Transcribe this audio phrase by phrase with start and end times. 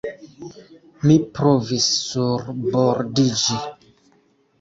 [1.09, 3.59] Mi provis surbordiĝi.